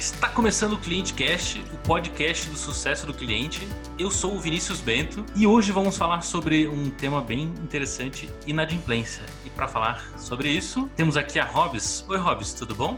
[0.00, 3.68] Está começando o Cliente Cast, o podcast do sucesso do cliente.
[3.98, 9.22] Eu sou o Vinícius Bento e hoje vamos falar sobre um tema bem interessante, inadimplência.
[9.44, 12.02] E para falar sobre isso, temos aqui a Robs.
[12.08, 12.96] Oi, Robs, tudo bom?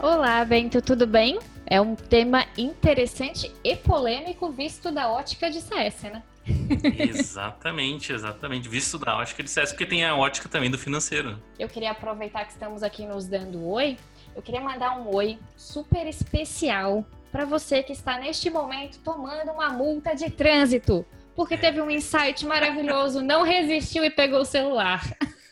[0.00, 1.38] Olá, Bento, tudo bem?
[1.64, 6.24] É um tema interessante e polêmico visto da ótica de CS, né?
[6.98, 8.68] exatamente, exatamente.
[8.68, 11.38] Visto da ótica de CS, porque tem a ótica também do financeiro.
[11.56, 13.96] Eu queria aproveitar que estamos aqui nos dando oi.
[14.34, 19.70] Eu queria mandar um oi super especial para você que está neste momento tomando uma
[19.70, 21.04] multa de trânsito,
[21.34, 25.02] porque teve um insight maravilhoso, não resistiu e pegou o celular.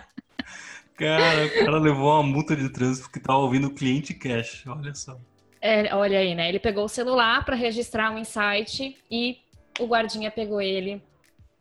[0.99, 4.93] Cara, o cara levou uma multa de trânsito porque estava ouvindo o cliente cash, olha
[4.97, 5.17] só.
[5.61, 6.49] É, olha aí, né?
[6.49, 9.39] Ele pegou o celular para registrar um insight e
[9.79, 11.01] o guardinha pegou ele.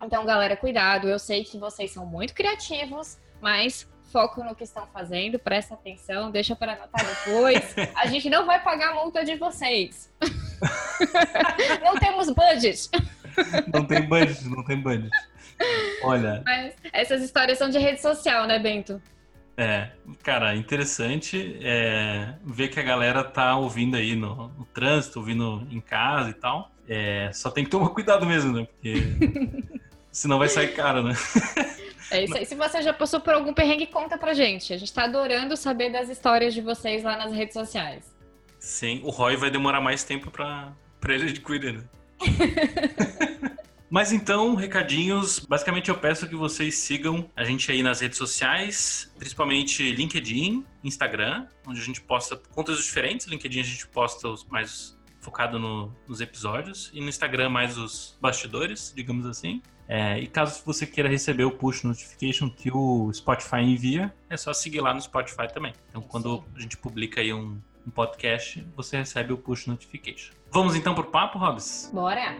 [0.01, 1.07] Então, galera, cuidado.
[1.07, 6.31] Eu sei que vocês são muito criativos, mas foco no que estão fazendo, presta atenção,
[6.31, 7.75] deixa para anotar depois.
[7.93, 10.11] A gente não vai pagar a multa de vocês.
[11.83, 12.89] não temos budget.
[13.71, 15.11] Não tem budget, não tem budget.
[16.01, 16.41] Olha.
[16.43, 18.99] Mas essas histórias são de rede social, né, Bento?
[19.55, 19.91] É,
[20.23, 25.79] cara, interessante é, ver que a galera tá ouvindo aí no, no trânsito, ouvindo em
[25.79, 26.71] casa e tal.
[26.89, 28.65] É, só tem que tomar cuidado mesmo, né?
[28.65, 28.95] Porque
[30.11, 31.13] senão vai sair caro, né?
[32.11, 32.45] É isso aí.
[32.45, 34.73] Se você já passou por algum perrengue, conta pra gente.
[34.73, 38.15] A gente tá adorando saber das histórias de vocês lá nas redes sociais.
[38.59, 41.83] Sim, o Roy vai demorar mais tempo pra, pra ele adquirir, né?
[43.89, 45.39] Mas então, recadinhos.
[45.39, 51.47] Basicamente, eu peço que vocês sigam a gente aí nas redes sociais, principalmente LinkedIn, Instagram,
[51.65, 53.27] onde a gente posta conteúdos diferentes.
[53.27, 58.17] LinkedIn a gente posta os mais focado no, nos episódios e no Instagram mais os
[58.21, 59.61] bastidores, digamos assim.
[59.87, 64.53] É, e caso você queira receber o push notification que o Spotify envia, é só
[64.53, 65.73] seguir lá no Spotify também.
[65.89, 70.33] Então, quando a gente publica aí um, um podcast, você recebe o push notification.
[70.51, 71.89] Vamos então pro papo, Robs?
[71.93, 72.35] Bora!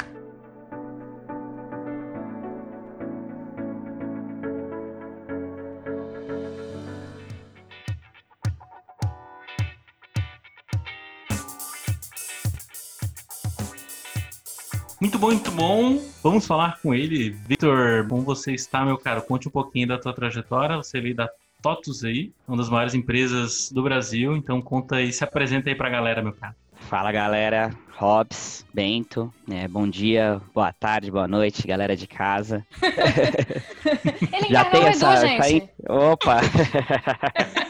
[14.99, 16.01] Muito bom, muito bom.
[16.23, 17.29] Vamos falar com ele.
[17.29, 19.21] Victor, como você está, meu caro?
[19.21, 20.75] Conte um pouquinho da tua trajetória.
[20.77, 21.29] Você veio da
[21.61, 24.35] TOTUS aí, uma das maiores empresas do Brasil.
[24.35, 26.55] Então conta aí, se apresenta aí pra galera, meu caro.
[26.79, 29.67] Fala galera, Robs, Bento, né?
[29.67, 32.65] bom dia, boa tarde, boa noite, galera de casa.
[34.31, 36.39] Ele já tem essa, essa, Opa!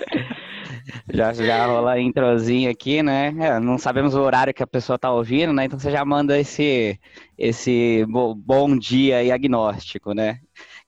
[1.13, 3.33] já, já rola a introzinho aqui, né?
[3.39, 5.65] É, não sabemos o horário que a pessoa tá ouvindo, né?
[5.65, 6.99] Então você já manda esse,
[7.37, 8.05] esse
[8.37, 10.39] bom dia e agnóstico, né?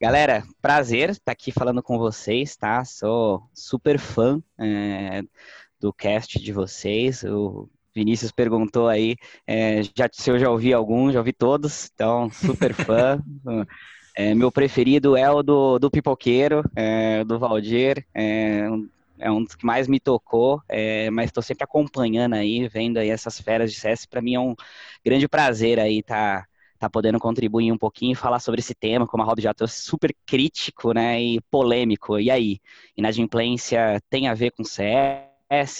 [0.01, 2.83] Galera, prazer estar aqui falando com vocês, tá?
[2.83, 5.21] Sou super fã é,
[5.79, 7.23] do cast de vocês.
[7.23, 9.15] O Vinícius perguntou aí
[9.47, 13.21] é, já, se eu já ouvi algum, já ouvi todos, então super fã.
[14.17, 18.67] É, meu preferido é o do, do Pipoqueiro, é, do Valdir, é,
[19.19, 23.09] é um dos que mais me tocou, é, mas estou sempre acompanhando aí, vendo aí
[23.09, 24.05] essas feras de CS.
[24.07, 24.55] Para mim é um
[25.03, 26.47] grande prazer aí estar tá,
[26.79, 29.81] tá podendo contribuir um pouquinho e falar sobre esse tema, como a Rob já trouxe,
[29.81, 32.19] super crítico, né, e polêmico.
[32.19, 32.59] E aí,
[32.97, 35.27] inadimplência tem a ver com CS?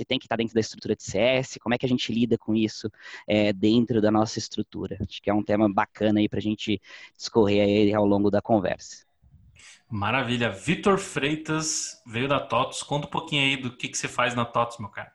[0.08, 1.58] Tem que estar tá dentro da estrutura de CS?
[1.62, 2.90] Como é que a gente lida com isso
[3.28, 4.98] é, dentro da nossa estrutura?
[5.02, 6.82] Acho que é um tema bacana aí para a gente
[7.18, 9.09] discorrer aí ao longo da conversa.
[9.90, 10.52] Maravilha.
[10.52, 12.84] Vitor Freitas veio da TOTOS.
[12.84, 15.12] Conta um pouquinho aí do que, que você faz na TOTOS, meu cara.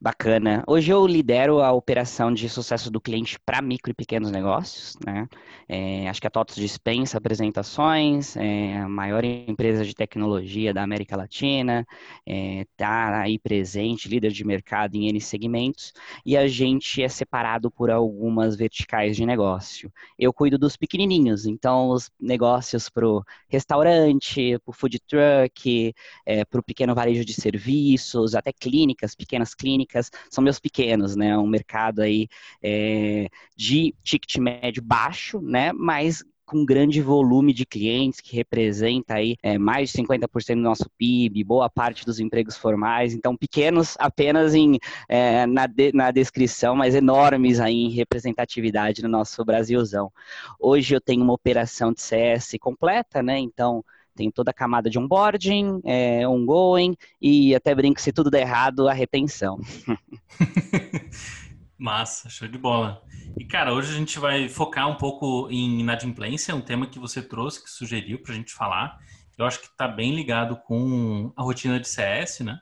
[0.00, 0.62] Bacana.
[0.66, 4.94] Hoje eu lidero a operação de sucesso do cliente para micro e pequenos negócios.
[5.04, 5.26] Né?
[5.66, 11.16] É, acho que a TOTOS dispensa apresentações, é a maior empresa de tecnologia da América
[11.16, 11.86] Latina,
[12.26, 15.94] está é, tá aí presente, líder de mercado em N segmentos,
[16.26, 19.90] e a gente é separado por algumas verticais de negócio.
[20.18, 25.94] Eu cuido dos pequenininhos, então os negócios para o restaurante, para o food truck,
[26.26, 31.16] é, para o pequeno varejo de serviços, até clínicas, pequenas clínicas clínicas, são meus pequenos,
[31.16, 31.38] né?
[31.38, 32.28] Um mercado aí
[32.62, 35.72] é, de ticket médio baixo, né?
[35.72, 40.88] Mas com grande volume de clientes, que representa aí é, mais de 50% do nosso
[40.96, 44.78] PIB, boa parte dos empregos formais, então pequenos apenas em,
[45.08, 50.12] é, na, de, na descrição, mas enormes aí em representatividade no nosso Brasilzão.
[50.60, 53.40] Hoje eu tenho uma operação de CS completa, né?
[53.40, 53.84] Então
[54.16, 58.88] tem toda a camada de onboarding, é, ongoing e até brinco se tudo der errado,
[58.88, 59.60] a retenção.
[61.78, 63.02] Massa, show de bola.
[63.38, 67.22] E cara, hoje a gente vai focar um pouco em inadimplência, um tema que você
[67.22, 68.98] trouxe, que sugeriu para a gente falar.
[69.36, 72.58] Eu acho que está bem ligado com a rotina de CS, né?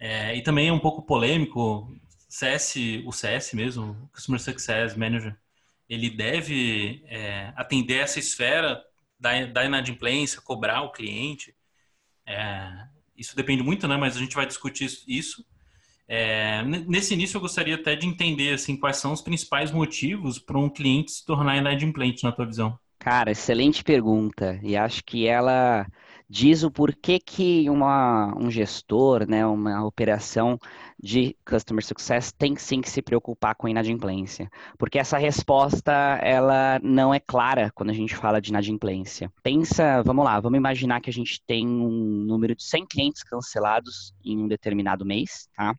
[0.00, 1.94] É, e também é um pouco polêmico,
[2.28, 5.36] CS, o CS mesmo, o Customer Success Manager,
[5.88, 8.82] ele deve é, atender essa esfera
[9.18, 11.54] da, da inadimplência, cobrar o cliente.
[12.26, 12.70] É,
[13.16, 13.96] isso depende muito, né?
[13.96, 15.44] Mas a gente vai discutir isso.
[16.06, 20.58] É, nesse início, eu gostaria até de entender assim, quais são os principais motivos para
[20.58, 22.78] um cliente se tornar inadimplente, na tua visão.
[22.98, 24.58] Cara, excelente pergunta.
[24.62, 25.86] E acho que ela
[26.28, 30.58] diz o porquê que uma, um gestor, né, uma operação
[31.00, 37.14] de Customer Success tem sim que se preocupar com inadimplência, porque essa resposta ela não
[37.14, 39.32] é clara quando a gente fala de inadimplência.
[39.42, 44.12] Pensa, vamos lá, vamos imaginar que a gente tem um número de 100 clientes cancelados
[44.24, 45.74] em um determinado mês, tá?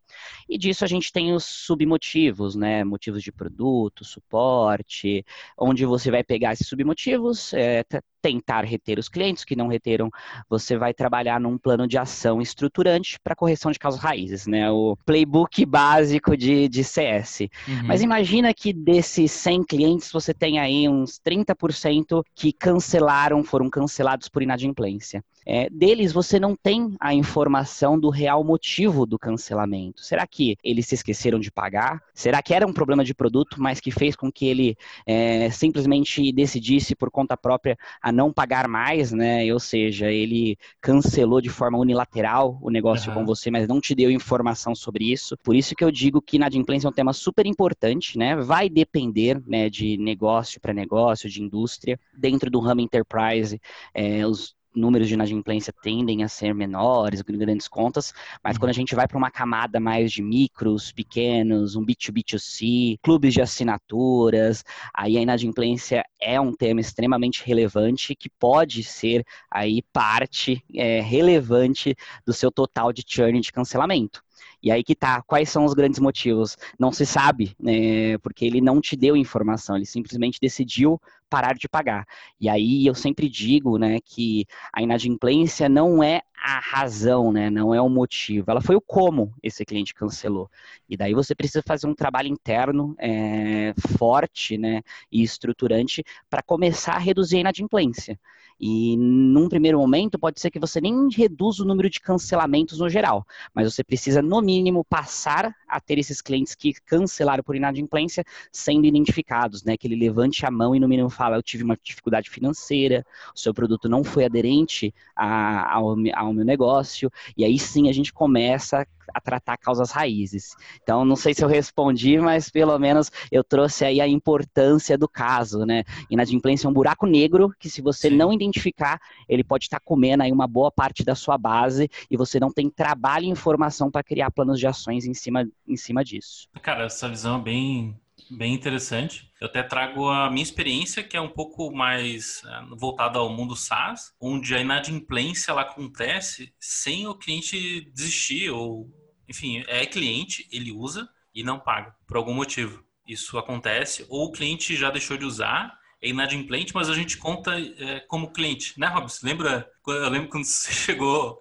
[0.48, 2.84] E disso a gente tem os submotivos, né?
[2.84, 5.26] Motivos de produto, suporte,
[5.58, 7.84] onde você vai pegar esses submotivos, é,
[8.22, 10.10] tentar reter os clientes que não reteram,
[10.50, 14.70] você vai trabalhar num plano de ação estruturante para correção de causas raízes, né?
[14.72, 17.42] O playbook básico de, de CS.
[17.68, 17.88] Uhum.
[17.88, 24.30] Mas imagina que desses 100 clientes você tem aí uns 30% que cancelaram, foram cancelados
[24.30, 25.24] por inadimplência.
[25.46, 30.02] É, deles você não tem a informação do real motivo do cancelamento.
[30.04, 32.02] Será que eles se esqueceram de pagar?
[32.14, 36.32] Será que era um problema de produto, mas que fez com que ele é, simplesmente
[36.32, 39.52] decidisse por conta própria a não pagar mais, né?
[39.52, 43.20] Ou seja, ele cancelou de forma unilateral o negócio uhum.
[43.20, 45.38] com você, mas não te deu informação sobre isso.
[45.44, 48.36] Por isso que eu digo que inadimplência é um tema super importante, né?
[48.36, 52.00] Vai depender né, de negócio para negócio, de indústria.
[52.18, 53.60] Dentro do ramo enterprise,
[53.94, 58.96] é, os números de inadimplência tendem a ser menores, grandes contas, mas quando a gente
[58.96, 65.22] vai para uma camada mais de micros, pequenos, um B2B2C, clubes de assinaturas, aí a
[65.22, 71.96] inadimplência é um tema extremamente relevante que pode ser aí parte é, relevante
[72.26, 74.24] do seu total de churn de cancelamento.
[74.62, 76.58] E aí que tá, quais são os grandes motivos?
[76.78, 81.70] Não se sabe, né, porque ele não te deu informação, ele simplesmente decidiu parar de
[81.70, 82.06] pagar.
[82.40, 87.74] E aí eu sempre digo, né, que a inadimplência não é a razão, né, não
[87.74, 90.50] é o motivo, ela foi o como esse cliente cancelou.
[90.90, 96.94] E daí você precisa fazer um trabalho interno é, forte, né, e estruturante para começar
[96.94, 98.20] a reduzir a inadimplência.
[98.60, 102.90] E num primeiro momento, pode ser que você nem reduza o número de cancelamentos no
[102.90, 108.26] geral, mas você precisa, no mínimo, passar a ter esses clientes que cancelaram por inadimplência
[108.52, 109.78] sendo identificados, né?
[109.78, 113.40] Que ele levante a mão e, no mínimo, fala: Eu tive uma dificuldade financeira, o
[113.40, 118.12] seu produto não foi aderente a, ao, ao meu negócio, e aí sim a gente
[118.12, 120.56] começa a tratar causas raízes.
[120.82, 125.08] Então, não sei se eu respondi, mas pelo menos eu trouxe aí a importância do
[125.08, 125.84] caso, né?
[126.10, 128.16] Inadimplência é um buraco negro que se você Sim.
[128.16, 132.40] não identificar, ele pode estar comendo aí uma boa parte da sua base e você
[132.40, 136.48] não tem trabalho e informação para criar planos de ações em cima, em cima disso.
[136.62, 139.30] Cara, essa visão é bem, bem interessante.
[139.40, 143.56] Eu até trago a minha experiência, que é um pouco mais é, voltada ao mundo
[143.56, 148.90] SaaS, onde a inadimplência ela acontece sem o cliente desistir ou
[149.30, 152.84] enfim, é cliente, ele usa e não paga por algum motivo.
[153.08, 157.60] Isso acontece, ou o cliente já deixou de usar, é inadimplente, mas a gente conta
[157.60, 159.26] é, como cliente, né, Robson?
[159.26, 159.70] Lembra?
[159.86, 161.38] Eu lembro quando você chegou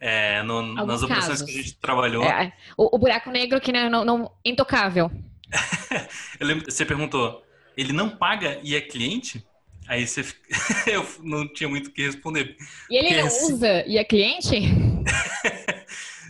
[0.00, 2.24] é, no, nas operações que a gente trabalhou.
[2.24, 5.10] É, o, o, buraco negro que não, não intocável.
[6.38, 7.42] eu lembro, você perguntou,
[7.76, 9.44] ele não paga e é cliente?
[9.86, 10.24] Aí você,
[10.86, 12.56] eu não tinha muito o que responder.
[12.90, 13.52] E ele não assim...
[13.52, 14.60] usa e é cliente?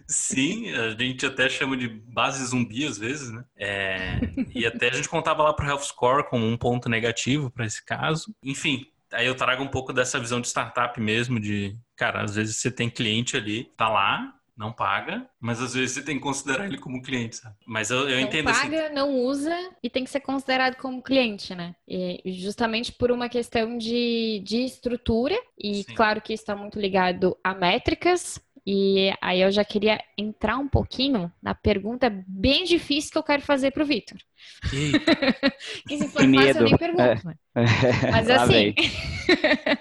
[0.07, 3.45] Sim, a gente até chama de base zumbi às vezes, né?
[3.57, 4.21] É,
[4.55, 7.67] e até a gente contava lá para o Health Score como um ponto negativo para
[7.67, 8.35] esse caso.
[8.43, 12.57] Enfim, aí eu trago um pouco dessa visão de startup mesmo, de, cara, às vezes
[12.57, 16.67] você tem cliente ali, tá lá, não paga, mas às vezes você tem que considerar
[16.67, 17.57] ele como cliente, sabe?
[17.67, 18.95] Mas eu, eu não entendo assim paga, assim...
[18.95, 21.75] não usa e tem que ser considerado como cliente, né?
[21.89, 25.95] E justamente por uma questão de, de estrutura, e Sim.
[25.95, 30.67] claro que isso está muito ligado a métricas, e aí eu já queria entrar um
[30.67, 34.19] pouquinho na pergunta bem difícil que eu quero fazer para o Vitor.
[35.87, 37.27] que se for que fácil, eu nem pergunto.
[37.27, 37.35] Né?
[38.11, 38.75] Mas assim,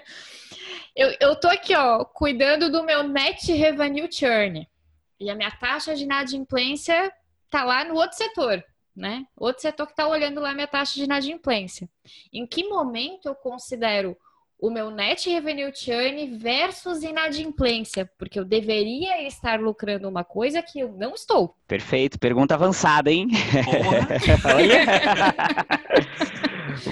[0.94, 4.68] eu, eu tô aqui, ó, cuidando do meu net revenue churn.
[5.18, 7.10] E a minha taxa de inadimplência
[7.48, 8.62] tá lá no outro setor,
[8.94, 9.24] né?
[9.34, 11.88] Outro setor que tá olhando lá a minha taxa de inadimplência.
[12.30, 14.14] Em que momento eu considero
[14.58, 20.80] o meu net revenue churn versus inadimplência, porque eu deveria estar lucrando uma coisa que
[20.80, 21.54] eu não estou.
[21.66, 23.28] Perfeito, pergunta avançada, hein?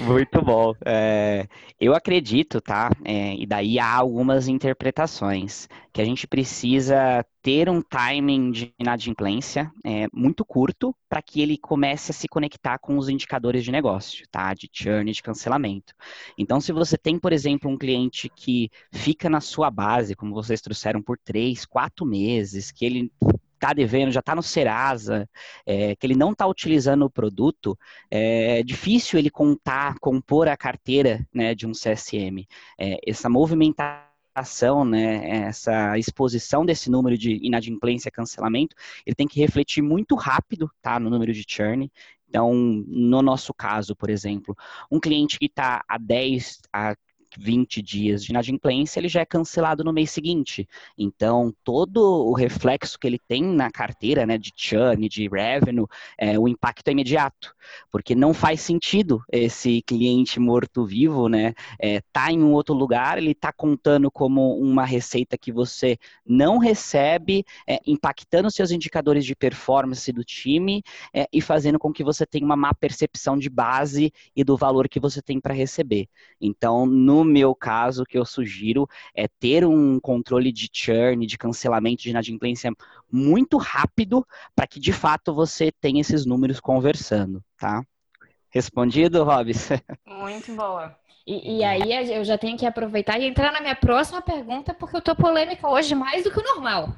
[0.05, 0.73] Muito bom.
[0.85, 1.47] É,
[1.79, 2.89] eu acredito, tá?
[3.03, 9.71] É, e daí há algumas interpretações que a gente precisa ter um timing de inadimplência
[9.83, 14.25] é, muito curto para que ele comece a se conectar com os indicadores de negócio,
[14.31, 14.53] tá?
[14.53, 15.93] De churn de cancelamento.
[16.37, 20.61] Então, se você tem, por exemplo, um cliente que fica na sua base, como vocês
[20.61, 23.11] trouxeram, por três, quatro meses, que ele
[23.63, 25.29] está devendo, já está no Serasa,
[25.65, 27.79] é, que ele não está utilizando o produto,
[28.11, 32.45] é, é difícil ele contar, compor a carteira né, de um CSM.
[32.77, 39.81] É, essa movimentação, né, essa exposição desse número de inadimplência cancelamento, ele tem que refletir
[39.81, 41.89] muito rápido tá, no número de churn.
[42.27, 44.57] Então, no nosso caso, por exemplo,
[44.91, 46.95] um cliente que está há 10 a
[47.37, 50.67] 20 dias de inadimplência, ele já é cancelado no mês seguinte.
[50.97, 55.87] Então, todo o reflexo que ele tem na carteira, né, de churn, de revenue,
[56.17, 57.53] é, o impacto é imediato,
[57.91, 63.33] porque não faz sentido esse cliente morto-vivo, né, é, tá em um outro lugar, ele
[63.33, 70.11] tá contando como uma receita que você não recebe, é, impactando seus indicadores de performance
[70.11, 74.43] do time é, e fazendo com que você tenha uma má percepção de base e
[74.43, 76.07] do valor que você tem para receber.
[76.39, 81.25] Então, no no meu caso, o que eu sugiro é ter um controle de churn,
[81.25, 82.71] de cancelamento de inadimplência
[83.11, 84.25] muito rápido,
[84.55, 87.83] para que de fato você tenha esses números conversando, tá?
[88.49, 89.69] Respondido, Robs?
[90.05, 90.95] Muito boa.
[91.25, 94.97] E, e, aí eu já tenho que aproveitar e entrar na minha próxima pergunta, porque
[94.97, 96.89] eu tô polêmica hoje mais do que o normal.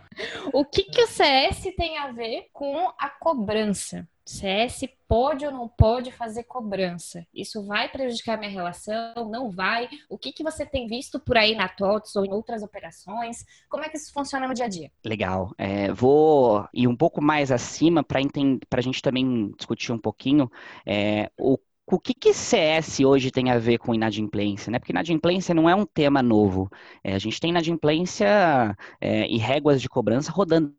[0.52, 4.08] O que, que o CS tem a ver com a cobrança?
[4.26, 7.26] CS pode ou não pode fazer cobrança?
[7.34, 9.30] Isso vai prejudicar minha relação?
[9.30, 9.88] Não vai?
[10.10, 13.46] O que, que você tem visto por aí na TOTS ou em outras operações?
[13.70, 14.92] Como é que isso funciona no dia a dia?
[15.04, 15.54] Legal.
[15.58, 20.50] É, vou ir um pouco mais acima para a gente também discutir um pouquinho
[20.86, 24.72] é, o o que, que CS hoje tem a ver com inadimplência?
[24.72, 24.80] Né?
[24.80, 26.68] Porque inadimplência não é um tema novo.
[27.04, 30.74] É, a gente tem inadimplência é, e réguas de cobrança rodando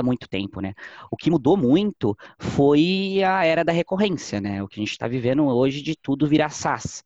[0.00, 0.74] há muito tempo, né?
[1.10, 4.62] O que mudou muito foi a era da recorrência, né?
[4.62, 7.04] O que a gente está vivendo hoje de tudo virar SaaS.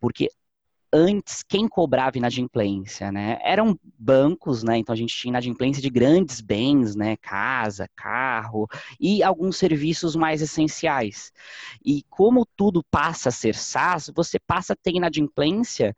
[0.00, 0.28] Porque
[0.94, 3.38] antes, quem cobrava inadimplência, né?
[3.42, 4.78] Eram bancos, né?
[4.78, 7.16] Então a gente tinha inadimplência de grandes bens, né?
[7.16, 8.68] Casa, carro
[9.00, 11.32] e alguns serviços mais essenciais.
[11.84, 15.96] E como tudo passa a ser SaaS, você passa a ter inadimplência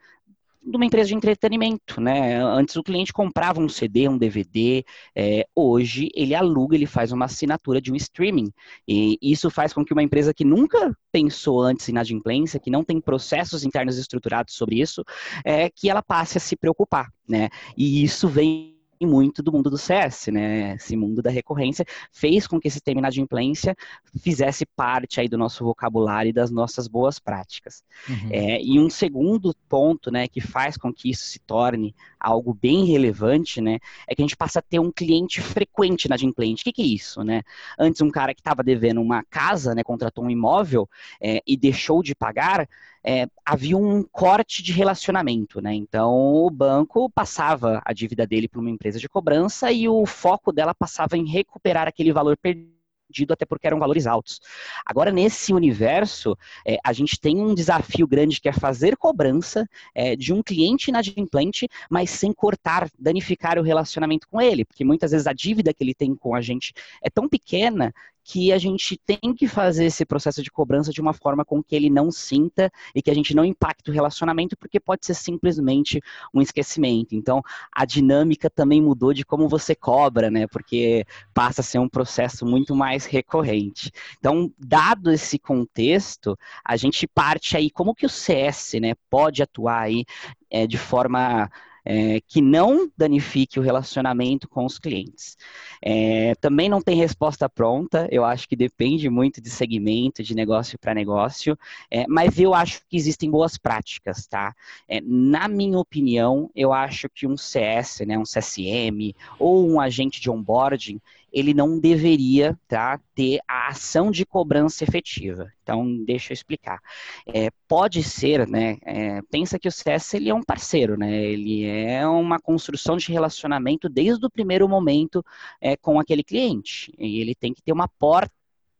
[0.66, 2.42] de uma empresa de entretenimento, né?
[2.42, 7.26] Antes o cliente comprava um CD, um DVD, é, hoje ele aluga, ele faz uma
[7.26, 8.52] assinatura de um streaming.
[8.86, 12.82] E isso faz com que uma empresa que nunca pensou antes em inadimplência, que não
[12.82, 15.04] tem processos internos estruturados sobre isso,
[15.44, 17.48] é, que ela passe a se preocupar, né?
[17.76, 20.76] E isso vem muito do mundo do CS, né?
[20.76, 23.76] Esse mundo da recorrência fez com que esse tema inadimplência
[24.22, 27.82] fizesse parte aí do nosso vocabulário e das nossas boas práticas.
[28.08, 28.28] Uhum.
[28.30, 32.84] É, e um segundo ponto, né, que faz com que isso se torne algo bem
[32.84, 36.62] relevante, né, é que a gente passa a ter um cliente frequente inadimplente.
[36.62, 37.42] O que, que é isso, né?
[37.78, 40.88] Antes um cara que estava devendo uma casa, né, contratou um imóvel
[41.20, 42.68] é, e deixou de pagar,
[43.06, 45.72] é, havia um corte de relacionamento, né?
[45.72, 50.52] Então o banco passava a dívida dele para uma empresa de cobrança e o foco
[50.52, 54.40] dela passava em recuperar aquele valor perdido até porque eram valores altos.
[54.84, 60.16] Agora, nesse universo, é, a gente tem um desafio grande que é fazer cobrança é,
[60.16, 65.26] de um cliente inadimplente, mas sem cortar, danificar o relacionamento com ele, porque muitas vezes
[65.26, 67.94] a dívida que ele tem com a gente é tão pequena
[68.26, 71.76] que a gente tem que fazer esse processo de cobrança de uma forma com que
[71.76, 76.02] ele não sinta e que a gente não impacte o relacionamento, porque pode ser simplesmente
[76.34, 77.14] um esquecimento.
[77.14, 77.40] Então,
[77.70, 80.48] a dinâmica também mudou de como você cobra, né?
[80.48, 83.92] Porque passa a ser um processo muito mais recorrente.
[84.18, 89.82] Então, dado esse contexto, a gente parte aí como que o CS, né, pode atuar
[89.82, 90.04] aí
[90.50, 91.48] é, de forma
[91.86, 95.36] é, que não danifique o relacionamento com os clientes.
[95.80, 100.76] É, também não tem resposta pronta, eu acho que depende muito de segmento, de negócio
[100.78, 101.56] para negócio,
[101.88, 104.52] é, mas eu acho que existem boas práticas, tá?
[104.88, 110.20] É, na minha opinião, eu acho que um CS, né, um CSM ou um agente
[110.20, 111.00] de onboarding,
[111.36, 115.52] ele não deveria tá, ter a ação de cobrança efetiva.
[115.62, 116.80] Então, deixa eu explicar.
[117.26, 118.78] É, pode ser, né?
[118.82, 121.14] É, pensa que o CS ele é um parceiro, né?
[121.14, 125.22] Ele é uma construção de relacionamento desde o primeiro momento
[125.60, 126.90] é, com aquele cliente.
[126.98, 128.32] E ele tem que ter uma porta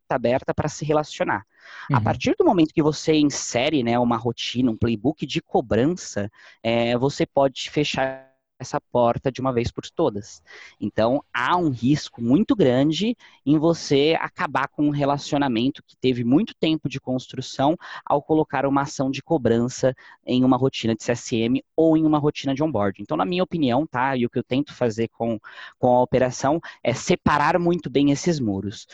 [0.09, 1.45] aberta para se relacionar.
[1.91, 1.99] Uhum.
[1.99, 6.33] A partir do momento que você insere né, uma rotina, um playbook de cobrança,
[6.63, 10.43] é, você pode fechar essa porta de uma vez por todas.
[10.81, 16.55] Então, há um risco muito grande em você acabar com um relacionamento que teve muito
[16.55, 19.95] tempo de construção ao colocar uma ação de cobrança
[20.25, 23.03] em uma rotina de CSM ou em uma rotina de onboarding.
[23.03, 25.39] Então, na minha opinião, tá, e o que eu tento fazer com,
[25.79, 28.87] com a operação é separar muito bem esses muros.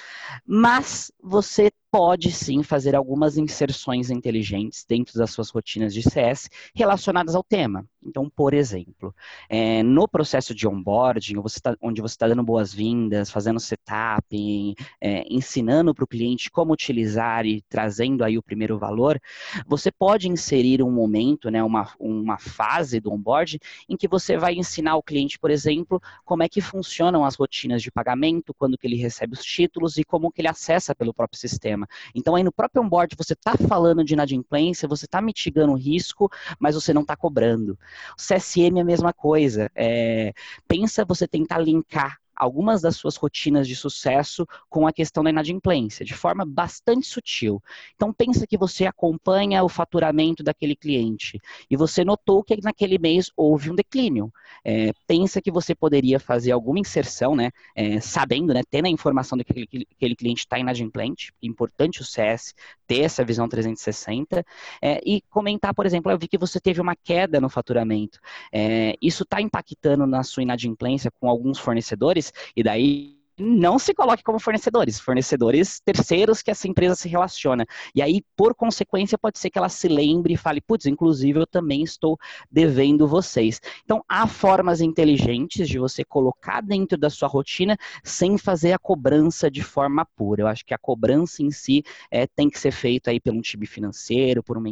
[0.46, 7.34] Mas você pode sim fazer algumas inserções inteligentes dentro das suas rotinas de CS relacionadas
[7.34, 7.86] ao tema.
[8.02, 9.14] Então, por exemplo,
[9.46, 15.24] é, no processo de onboarding, você tá, onde você está dando boas-vindas, fazendo setup, é,
[15.28, 19.20] ensinando para o cliente como utilizar e trazendo aí o primeiro valor,
[19.66, 24.54] você pode inserir um momento, né, uma, uma fase do onboarding em que você vai
[24.54, 28.86] ensinar o cliente, por exemplo, como é que funcionam as rotinas de pagamento, quando que
[28.86, 31.81] ele recebe os títulos e como que ele acessa pelo próprio sistema.
[32.14, 36.30] Então, aí no próprio onboard, você está falando de inadimplência, você está mitigando o risco,
[36.58, 37.78] mas você não está cobrando.
[38.18, 39.70] O CSM é a mesma coisa.
[39.74, 40.32] É,
[40.68, 46.04] pensa você tentar linkar algumas das suas rotinas de sucesso com a questão da inadimplência,
[46.04, 47.62] de forma bastante sutil.
[47.94, 53.30] Então pensa que você acompanha o faturamento daquele cliente e você notou que naquele mês
[53.36, 54.32] houve um declínio.
[54.64, 59.36] É, pensa que você poderia fazer alguma inserção, né, é, sabendo, né, tendo a informação
[59.36, 62.54] de que aquele, aquele cliente está inadimplente, é importante o CS
[62.86, 64.44] ter essa visão 360
[64.80, 68.18] é, e comentar, por exemplo, eu vi que você teve uma queda no faturamento.
[68.52, 72.21] É, isso está impactando na sua inadimplência com alguns fornecedores
[72.54, 77.66] e daí não se coloque como fornecedores, fornecedores terceiros que essa empresa se relaciona.
[77.94, 81.46] E aí, por consequência, pode ser que ela se lembre e fale, putz, inclusive eu
[81.46, 82.18] também estou
[82.50, 83.60] devendo vocês.
[83.84, 89.50] Então, há formas inteligentes de você colocar dentro da sua rotina sem fazer a cobrança
[89.50, 90.42] de forma pura.
[90.42, 93.40] Eu acho que a cobrança em si é, tem que ser feita aí pelo um
[93.40, 94.68] time financeiro, por uma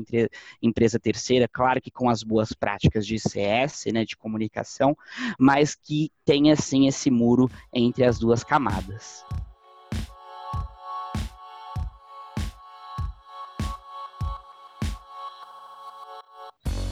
[0.63, 4.97] empresa terceira, claro que com as boas práticas de CS, né, de comunicação,
[5.39, 9.25] mas que tenha, assim, esse muro entre as duas camadas.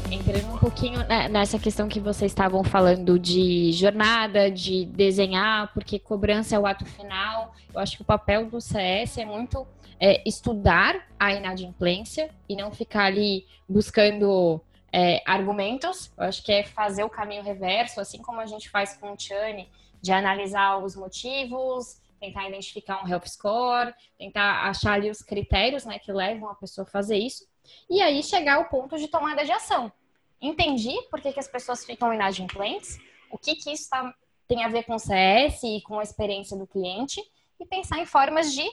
[0.09, 6.55] Entrando um pouquinho nessa questão que vocês estavam falando de jornada, de desenhar, porque cobrança
[6.55, 7.53] é o ato final.
[7.75, 9.67] Eu acho que o papel do CS é muito
[9.99, 14.61] é, estudar a inadimplência e não ficar ali buscando
[14.93, 16.13] é, argumentos.
[16.17, 19.17] Eu acho que é fazer o caminho reverso, assim como a gente faz com o
[19.17, 19.71] Tiane,
[20.01, 25.99] de analisar os motivos, tentar identificar um help score, tentar achar ali os critérios né,
[25.99, 27.47] que levam a pessoa a fazer isso,
[27.89, 29.93] e aí chegar ao ponto de tomada de ação.
[30.41, 32.99] Entendi por que, que as pessoas ficam inadimplentes,
[33.31, 34.15] o que, que isso tá,
[34.47, 37.21] tem a ver com o CS e com a experiência do cliente,
[37.61, 38.65] e pensar em formas de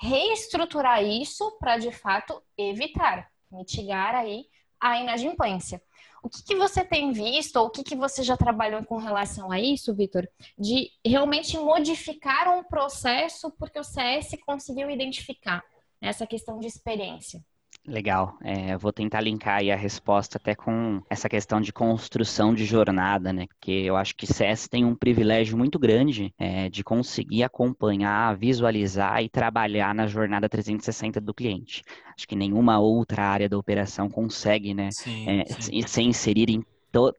[0.00, 4.46] reestruturar isso para de fato evitar, mitigar aí
[4.82, 5.80] a inadimplência.
[6.22, 9.50] O que, que você tem visto, ou o que, que você já trabalhou com relação
[9.50, 15.64] a isso, Vitor, de realmente modificar um processo porque o CS conseguiu identificar
[16.00, 17.42] essa questão de experiência?
[17.86, 18.36] Legal.
[18.40, 23.32] É, vou tentar linkar aí a resposta até com essa questão de construção de jornada,
[23.32, 23.46] né?
[23.48, 29.22] Porque eu acho que CS tem um privilégio muito grande é, de conseguir acompanhar, visualizar
[29.22, 31.82] e trabalhar na jornada 360 do cliente.
[32.16, 34.90] Acho que nenhuma outra área da operação consegue, né?
[34.92, 35.82] Sim, é, sim.
[35.84, 36.64] Se inserir em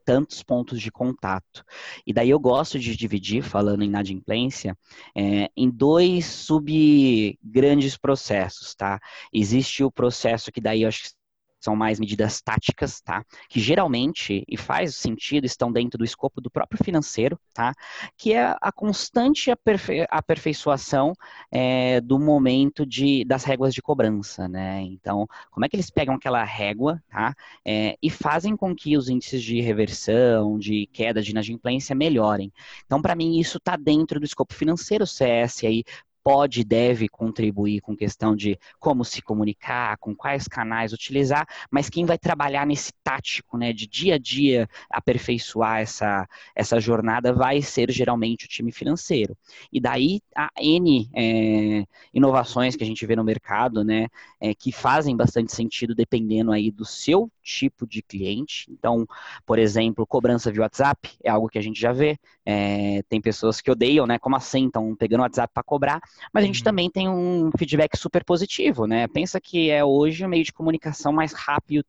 [0.06, 1.66] tantos pontos de contato.
[2.06, 4.78] E daí eu gosto de dividir, falando em inadimplência,
[5.16, 9.00] é, em dois sub grandes processos, tá?
[9.34, 11.23] Existe o processo que daí eu acho que
[11.64, 13.24] são mais medidas táticas, tá?
[13.50, 17.74] Que geralmente, e faz sentido, estão dentro do escopo do próprio financeiro, tá?
[18.18, 21.14] Que é a constante aperfei aperfeiçoação
[21.52, 24.82] é, do momento de, das réguas de cobrança, né?
[24.82, 27.34] Então, como é que eles pegam aquela régua, tá?
[27.66, 32.52] É, e fazem com que os índices de reversão, de queda de inadimplência melhorem.
[32.86, 35.84] Então, para mim, isso está dentro do escopo financeiro, CS aí
[36.24, 41.90] pode e deve contribuir com questão de como se comunicar, com quais canais utilizar, mas
[41.90, 47.62] quem vai trabalhar nesse tático, né, de dia a dia aperfeiçoar essa, essa jornada vai
[47.62, 49.38] ser geralmente o time financeiro.
[49.72, 54.08] E daí a N é, inovações que a gente vê no mercado, né,
[54.40, 58.68] é, que fazem bastante sentido dependendo aí do seu tipo de cliente.
[58.72, 59.06] Então,
[59.46, 62.18] por exemplo, cobrança via WhatsApp é algo que a gente já vê.
[62.46, 66.02] É, tem pessoas que odeiam, né, como assim, estão pegando o WhatsApp para cobrar
[66.34, 66.64] mas a gente uhum.
[66.64, 69.08] também tem um feedback super positivo, né?
[69.08, 71.86] Pensa que é hoje o meio de comunicação mais rápido,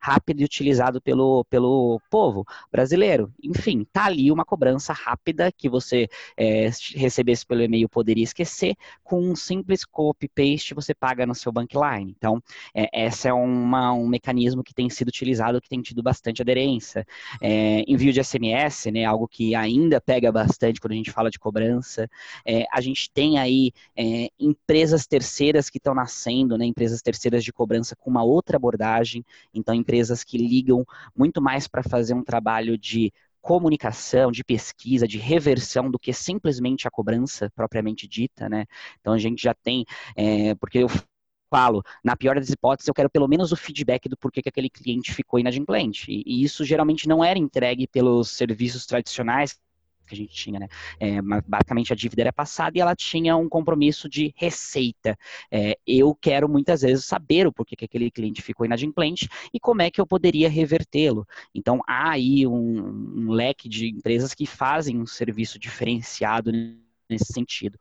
[0.00, 3.32] rápido e utilizado pelo, pelo povo brasileiro.
[3.42, 9.20] Enfim, tá ali uma cobrança rápida que você é, recebesse pelo e-mail poderia esquecer, com
[9.20, 12.14] um simples copy-paste você paga no seu bankline.
[12.16, 12.42] Então,
[12.74, 17.06] é, essa é uma, um mecanismo que tem sido utilizado, que tem tido bastante aderência.
[17.40, 21.38] É, envio de SMS, né, algo que ainda pega bastante quando a gente fala de
[21.38, 22.08] cobrança.
[22.44, 27.52] É, a gente tem aí é, empresas terceiras que estão nascendo, né, empresas terceiras de
[27.52, 30.84] cobrança com uma outra abordagem, então empresas que ligam
[31.16, 36.86] muito mais para fazer um trabalho de comunicação, de pesquisa, de reversão do que simplesmente
[36.86, 38.66] a cobrança propriamente dita, né?
[39.00, 39.84] Então a gente já tem,
[40.16, 40.88] é, porque eu
[41.50, 44.68] falo, na pior das hipóteses, eu quero pelo menos o feedback do porquê que aquele
[44.68, 46.10] cliente ficou inadimplente.
[46.10, 49.58] E, e isso geralmente não era entregue pelos serviços tradicionais
[50.08, 50.68] que a gente tinha, né?
[50.98, 55.16] É, basicamente a dívida era passada e ela tinha um compromisso de receita.
[55.50, 59.82] É, eu quero muitas vezes saber o porquê que aquele cliente ficou inadimplente e como
[59.82, 61.26] é que eu poderia revertê-lo.
[61.54, 66.50] Então há aí um, um leque de empresas que fazem um serviço diferenciado
[67.08, 67.78] nesse sentido.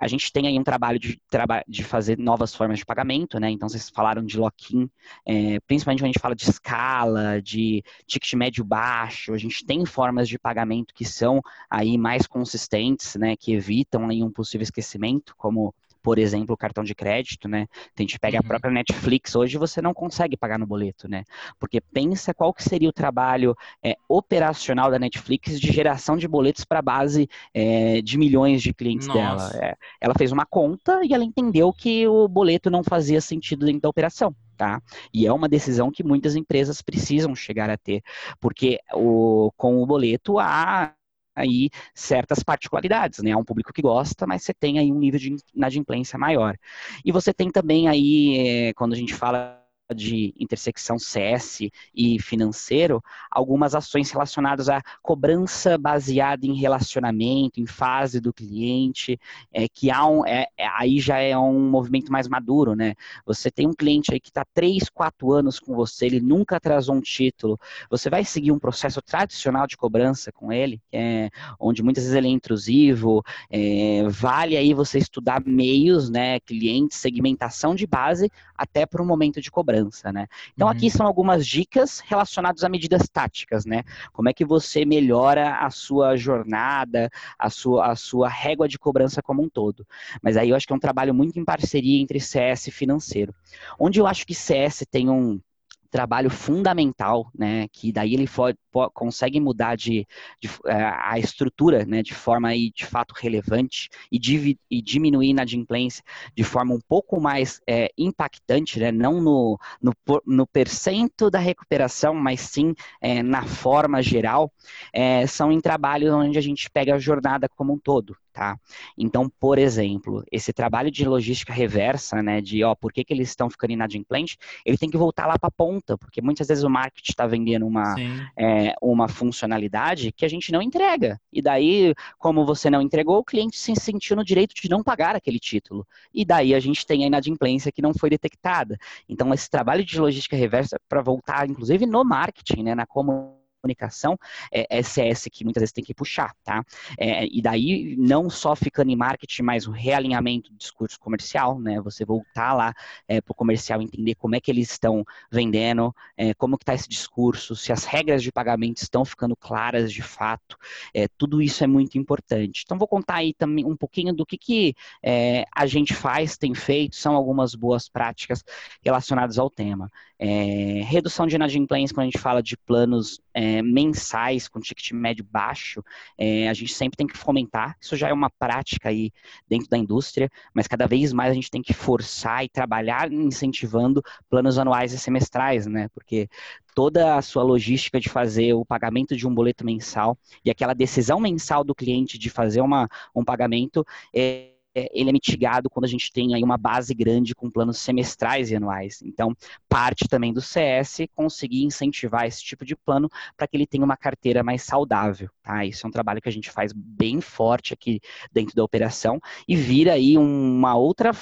[0.00, 1.20] A gente tem aí um trabalho de,
[1.68, 3.50] de fazer novas formas de pagamento, né?
[3.50, 4.88] Então, vocês falaram de lock-in,
[5.24, 9.84] é, principalmente quando a gente fala de escala, de ticket médio baixo, a gente tem
[9.84, 13.36] formas de pagamento que são aí mais consistentes, né?
[13.36, 15.74] Que evitam aí um possível esquecimento, como
[16.06, 17.66] por exemplo, o cartão de crédito, né?
[17.98, 18.44] A gente pega uhum.
[18.44, 21.24] a própria Netflix, hoje você não consegue pagar no boleto, né?
[21.58, 26.64] Porque pensa qual que seria o trabalho é, operacional da Netflix de geração de boletos
[26.64, 29.18] para a base é, de milhões de clientes Nossa.
[29.18, 29.50] dela.
[29.64, 33.80] É, ela fez uma conta e ela entendeu que o boleto não fazia sentido dentro
[33.80, 34.32] da operação.
[34.56, 34.80] Tá?
[35.12, 38.00] E é uma decisão que muitas empresas precisam chegar a ter,
[38.40, 40.94] porque o, com o boleto há
[41.36, 43.32] aí certas particularidades, né?
[43.32, 46.56] Há um público que gosta, mas você tem aí um nível de inadimplência maior.
[47.04, 53.02] E você tem também aí, é, quando a gente fala de intersecção CS e financeiro,
[53.30, 59.18] algumas ações relacionadas à cobrança baseada em relacionamento, em fase do cliente,
[59.52, 62.94] é, que há um, é, é aí já é um movimento mais maduro, né?
[63.24, 66.94] Você tem um cliente aí que está 3, 4 anos com você, ele nunca atrasou
[66.94, 72.04] um título, você vai seguir um processo tradicional de cobrança com ele, é, onde muitas
[72.04, 78.30] vezes ele é intrusivo, é, vale aí você estudar meios, né, clientes, segmentação de base,
[78.56, 80.26] até para o momento de cobrança cobrança, né?
[80.54, 80.72] Então, uhum.
[80.72, 83.84] aqui são algumas dicas relacionadas a medidas táticas, né?
[84.12, 89.22] Como é que você melhora a sua jornada, a sua, a sua régua de cobrança
[89.22, 89.86] como um todo.
[90.22, 93.34] Mas aí eu acho que é um trabalho muito em parceria entre CS e financeiro.
[93.78, 95.40] Onde eu acho que CS tem um
[95.86, 98.54] trabalho fundamental, né, que daí ele for,
[98.92, 100.06] consegue mudar de,
[100.40, 100.60] de uh,
[101.00, 106.02] a estrutura, né, de forma aí, de fato relevante e, div, e diminuir na inadimplência
[106.34, 109.92] de forma um pouco mais é, impactante, né, não no, no,
[110.26, 114.52] no percento da recuperação, mas sim é, na forma geral,
[114.92, 118.60] é, são em trabalhos onde a gente pega a jornada como um todo, Tá?
[118.98, 123.30] Então, por exemplo, esse trabalho de logística reversa, né, de ó, por que, que eles
[123.30, 126.68] estão ficando inadimplentes, ele tem que voltar lá para a ponta, porque muitas vezes o
[126.68, 127.94] marketing está vendendo uma,
[128.36, 131.18] é, uma funcionalidade que a gente não entrega.
[131.32, 135.16] E daí, como você não entregou, o cliente se sentiu no direito de não pagar
[135.16, 135.86] aquele título.
[136.12, 138.76] E daí a gente tem a inadimplência que não foi detectada.
[139.08, 144.16] Então, esse trabalho de logística reversa para voltar, inclusive no marketing, né, na comunicação comunicação
[144.52, 146.64] é, é CS que muitas vezes tem que puxar, tá?
[146.98, 151.80] É, e daí não só ficando em marketing, mas o realinhamento do discurso comercial, né?
[151.80, 152.72] Você voltar lá
[153.08, 156.74] é, para o comercial entender como é que eles estão vendendo, é, como que está
[156.74, 160.56] esse discurso, se as regras de pagamento estão ficando claras de fato,
[160.94, 162.62] é, tudo isso é muito importante.
[162.64, 166.54] Então vou contar aí também um pouquinho do que, que é, a gente faz, tem
[166.54, 168.44] feito, são algumas boas práticas
[168.82, 169.90] relacionadas ao tema.
[170.18, 175.22] É, redução de inadimplência, quando a gente fala de planos é, mensais com ticket médio
[175.22, 175.84] baixo,
[176.16, 177.76] é, a gente sempre tem que fomentar.
[177.78, 179.12] Isso já é uma prática aí
[179.46, 184.02] dentro da indústria, mas cada vez mais a gente tem que forçar e trabalhar incentivando
[184.30, 185.90] planos anuais e semestrais, né?
[185.92, 186.30] Porque
[186.74, 191.20] toda a sua logística de fazer o pagamento de um boleto mensal e aquela decisão
[191.20, 194.55] mensal do cliente de fazer uma, um pagamento é
[194.92, 198.56] ele é mitigado quando a gente tem aí uma base grande com planos semestrais e
[198.56, 199.00] anuais.
[199.02, 199.34] Então,
[199.68, 203.96] parte também do CS conseguir incentivar esse tipo de plano para que ele tenha uma
[203.96, 205.64] carteira mais saudável, tá?
[205.64, 208.00] Isso é um trabalho que a gente faz bem forte aqui
[208.32, 211.12] dentro da operação e vira aí uma outra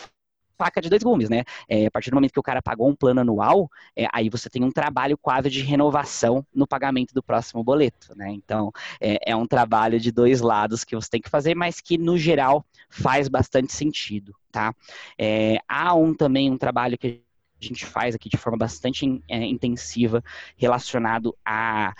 [0.57, 1.45] faca de dois gumes, né?
[1.69, 4.49] É, a partir do momento que o cara pagou um plano anual, é, aí você
[4.49, 8.31] tem um trabalho quase de renovação no pagamento do próximo boleto, né?
[8.31, 11.99] Então, é, é um trabalho de dois lados que você tem que fazer, mas que,
[11.99, 14.75] no geral, faz bastante sentido, tá?
[15.19, 17.23] É, há um também um trabalho que
[17.61, 20.23] a gente faz aqui de forma bastante é, intensiva
[20.57, 21.95] relacionado a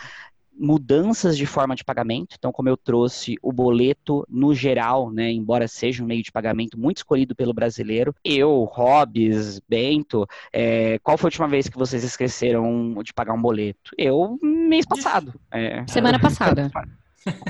[0.57, 2.37] mudanças de forma de pagamento.
[2.39, 6.79] Então, como eu trouxe o boleto no geral, né, embora seja um meio de pagamento
[6.79, 12.05] muito escolhido pelo brasileiro, eu, Hobbes, Bento, é, qual foi a última vez que vocês
[12.05, 13.91] esqueceram de pagar um boleto?
[13.99, 15.35] Eu, mês passado.
[15.51, 16.71] É, Semana passada.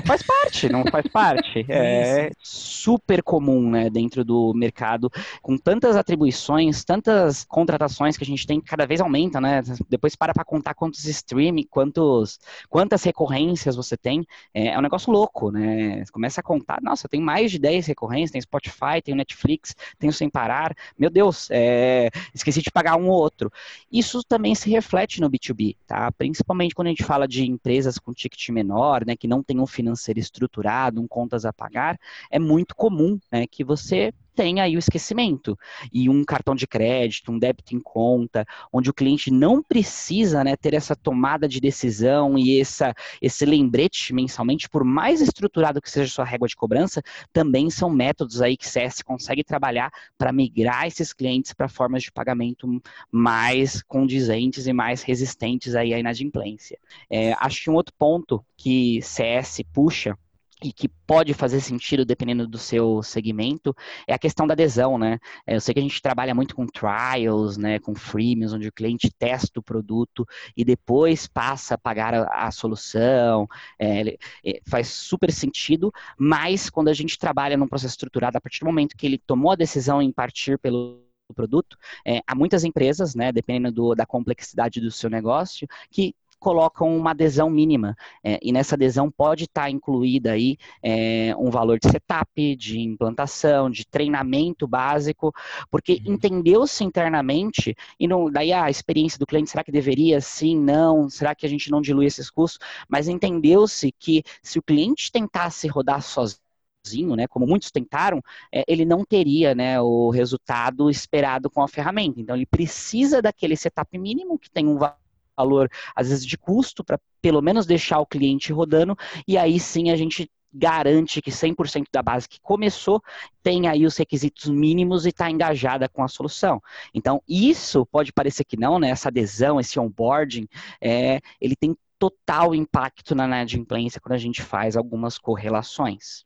[0.05, 1.65] Faz parte, não faz parte.
[1.75, 5.11] É super comum, né, dentro do mercado,
[5.41, 9.61] com tantas atribuições, tantas contratações que a gente tem, cada vez aumenta, né?
[9.89, 14.25] Depois para para contar quantos streaming, quantos, quantas recorrências você tem.
[14.53, 16.03] É, é, um negócio louco, né?
[16.03, 20.09] Você começa a contar, nossa, tem mais de 10 recorrências, tem Spotify, tem Netflix, tem
[20.09, 20.75] o Sem Parar.
[20.97, 23.51] Meu Deus, é, esqueci de pagar um ou outro.
[23.91, 26.11] Isso também se reflete no B2B, tá?
[26.11, 29.64] Principalmente quando a gente fala de empresas com ticket menor, né, que não tem um
[29.67, 31.99] financeiro estruturado, um contas a pagar,
[32.29, 35.57] é muito comum né, que você tenha aí o esquecimento.
[35.91, 40.55] E um cartão de crédito, um débito em conta, onde o cliente não precisa né,
[40.55, 46.11] ter essa tomada de decisão e essa, esse lembrete mensalmente, por mais estruturado que seja
[46.11, 50.85] a sua régua de cobrança, também são métodos aí que CS consegue trabalhar para migrar
[50.85, 52.67] esses clientes para formas de pagamento
[53.11, 56.77] mais condizentes e mais resistentes aí à inadimplência.
[57.09, 60.17] É, acho que um outro ponto que CS puxa
[60.63, 63.75] e que pode fazer sentido dependendo do seu segmento
[64.07, 65.19] é a questão da adesão, né?
[65.45, 68.71] É, eu sei que a gente trabalha muito com trials, né, com freemiums, onde o
[68.71, 74.87] cliente testa o produto e depois passa a pagar a, a solução, é, é, faz
[74.87, 79.05] super sentido, mas quando a gente trabalha num processo estruturado, a partir do momento que
[79.05, 83.95] ele tomou a decisão em partir pelo produto, é, há muitas empresas, né, dependendo do,
[83.95, 87.97] da complexidade do seu negócio, que colocam uma adesão mínima.
[88.23, 92.79] É, e nessa adesão pode estar tá incluída aí é, um valor de setup, de
[92.79, 95.33] implantação, de treinamento básico,
[95.71, 96.13] porque uhum.
[96.13, 101.09] entendeu-se internamente, e não, daí a experiência do cliente, será que deveria sim, não?
[101.09, 102.59] Será que a gente não dilui esses custos?
[102.87, 108.21] Mas entendeu-se que se o cliente tentasse rodar sozinho, né, como muitos tentaram,
[108.53, 112.21] é, ele não teria né, o resultado esperado com a ferramenta.
[112.21, 115.04] Então, ele precisa daquele setup mínimo que tem um valor
[115.37, 118.95] valor, às vezes, de custo, para pelo menos deixar o cliente rodando,
[119.27, 123.03] e aí sim a gente garante que 100% da base que começou
[123.43, 126.61] tem aí os requisitos mínimos e está engajada com a solução.
[126.93, 128.89] Então, isso pode parecer que não, né?
[128.89, 130.47] Essa adesão, esse onboarding,
[130.79, 136.25] é, ele tem total impacto na inadimplência quando a gente faz algumas correlações.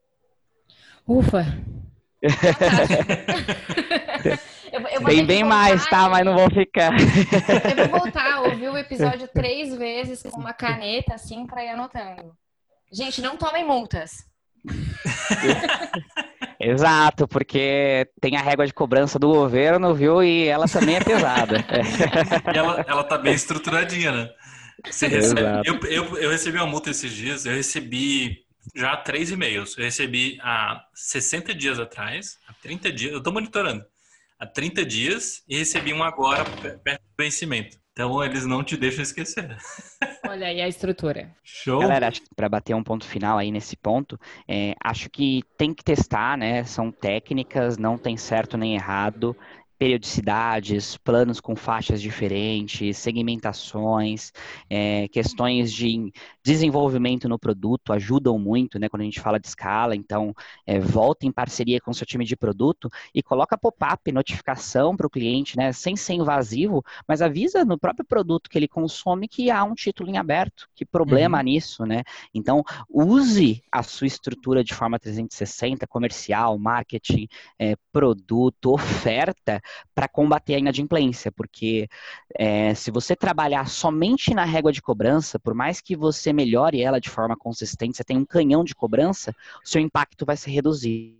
[1.07, 1.45] Ufa!
[4.71, 6.07] Eu, eu Tem bem mais, tá?
[6.09, 6.91] Mas não vou ficar.
[6.93, 12.33] Eu vou voltar, ouvir o episódio três vezes com uma caneta, assim, pra ir anotando.
[12.91, 14.25] Gente, não tomem multas.
[16.59, 20.21] Exato, porque tem a régua de cobrança do governo, viu?
[20.21, 21.57] E ela também é pesada.
[22.53, 24.29] e ela, ela tá bem estruturadinha, né?
[24.85, 29.77] Você recebe, eu, eu, eu recebi uma multa esses dias, eu recebi já três e-mails.
[29.77, 33.85] Eu recebi há 60 dias atrás, há 30 dias, eu tô monitorando
[34.39, 36.45] há 30 dias e recebi um agora
[36.83, 37.77] perto do vencimento.
[37.99, 39.57] Então eles não te deixam esquecer.
[40.25, 41.35] Olha aí a estrutura.
[41.43, 41.81] Show.
[41.81, 45.73] Galera, acho que para bater um ponto final aí nesse ponto, é, acho que tem
[45.73, 46.63] que testar, né?
[46.63, 49.35] São técnicas, não tem certo nem errado
[49.79, 54.33] periodicidades, planos com faixas diferentes, segmentações,
[54.69, 56.11] é, questões de
[56.43, 58.89] desenvolvimento no produto ajudam muito, né?
[58.89, 60.35] Quando a gente fala de escala, então
[60.67, 65.07] é, volta em parceria com o seu time de produto e coloca pop-up, notificação para
[65.07, 65.71] o cliente, né?
[65.71, 70.09] Sem ser invasivo, mas avisa no próprio produto que ele consome que há um título
[70.09, 71.43] em aberto, que problema uhum.
[71.45, 72.03] nisso, né?
[72.33, 79.61] Então use a sua estrutura de forma 360, comercial, marketing, é, produto, oferta
[79.93, 81.87] para combater a inadimplência, porque
[82.35, 86.99] é, se você trabalhar somente na régua de cobrança, por mais que você melhore ela
[86.99, 91.18] de forma consistente, você tem um canhão de cobrança, o seu impacto vai ser reduzido.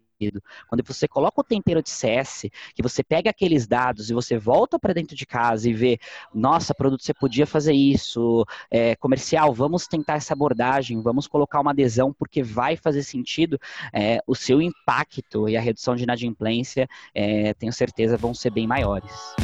[0.67, 4.77] Quando você coloca o tempero de CS, que você pega aqueles dados e você volta
[4.77, 5.99] para dentro de casa e vê,
[6.33, 11.71] nossa, produto, você podia fazer isso, é, comercial, vamos tentar essa abordagem, vamos colocar uma
[11.71, 13.59] adesão porque vai fazer sentido,
[13.93, 18.67] é, o seu impacto e a redução de inadimplência, é, tenho certeza, vão ser bem
[18.67, 19.35] maiores.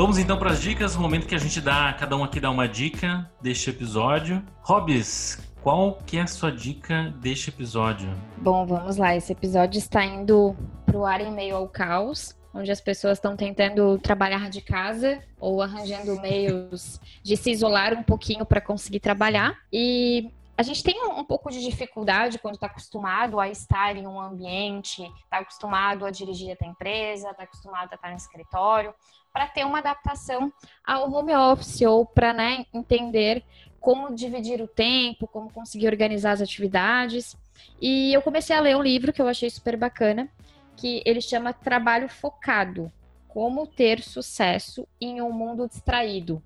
[0.00, 2.50] Vamos então para as dicas, no momento que a gente dá, cada um aqui dá
[2.50, 4.42] uma dica deste episódio.
[4.62, 8.10] Hobbs, qual que é a sua dica deste episódio?
[8.38, 9.14] Bom, vamos lá.
[9.14, 13.36] Esse episódio está indo para o ar em meio ao caos, onde as pessoas estão
[13.36, 19.54] tentando trabalhar de casa ou arranjando meios de se isolar um pouquinho para conseguir trabalhar.
[19.70, 24.20] E a gente tem um, pouco de dificuldade quando está acostumado a estar em um
[24.20, 28.94] ambiente, está acostumado a dirigir a empresa, está acostumado a estar no escritório,
[29.32, 30.52] para ter uma adaptação
[30.84, 33.44] ao home office ou para né, entender
[33.80, 37.36] como dividir o tempo, como conseguir organizar as atividades.
[37.80, 40.28] E eu comecei a ler um livro que eu achei super bacana,
[40.76, 42.92] que ele chama Trabalho Focado:
[43.28, 46.42] Como ter sucesso em um mundo distraído.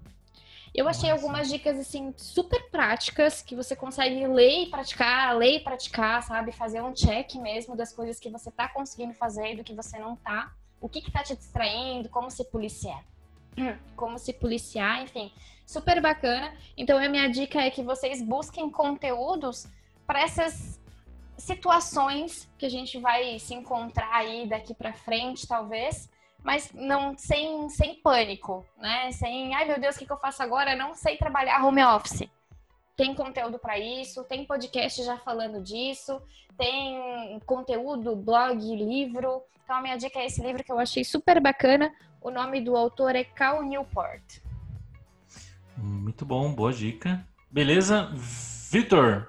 [0.75, 5.61] Eu achei algumas dicas assim super práticas que você consegue ler e praticar, ler e
[5.61, 6.51] praticar, sabe?
[6.51, 9.99] Fazer um check mesmo das coisas que você tá conseguindo fazer e do que você
[10.01, 10.53] não tá.
[10.85, 13.03] O que que tá te distraindo, como se policiar.
[13.97, 15.33] Como se policiar, enfim,
[15.65, 16.55] super bacana.
[16.77, 19.67] Então a minha dica é que vocês busquem conteúdos
[20.07, 20.79] para essas
[21.39, 26.11] situações que a gente vai se encontrar aí daqui para frente, talvez,
[26.43, 29.11] mas não sem, sem pânico, né?
[29.13, 30.77] Sem, ai meu Deus, o que, que eu faço agora?
[30.77, 32.29] não sei trabalhar home office.
[32.97, 36.23] Tem conteúdo para isso, tem podcast já falando disso,
[36.57, 39.43] tem conteúdo, blog, livro.
[39.65, 41.93] Então a minha dica é esse livro que eu achei super bacana.
[42.21, 44.39] O nome do autor é Cal Newport.
[45.77, 47.27] Muito bom, boa dica.
[47.51, 48.11] Beleza?
[48.71, 49.29] Vitor,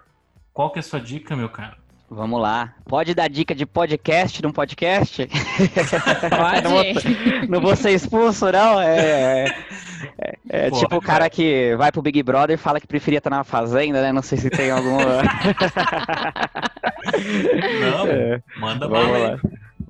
[0.54, 1.78] qual que é a sua dica, meu cara?
[2.10, 2.76] Vamos lá.
[2.86, 5.28] Pode dar dica de podcast num podcast?
[5.28, 6.62] Pode.
[6.64, 8.80] não, vou, não, vou, ser expulso, não?
[8.80, 9.46] É,
[10.18, 13.30] é, é tipo o cara que vai pro Big Brother e fala que preferia estar
[13.30, 14.12] na fazenda, né?
[14.12, 14.98] Não sei se tem algum.
[17.82, 19.40] não, é, manda bala